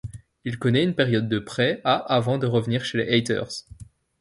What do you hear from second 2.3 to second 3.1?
de revenir chez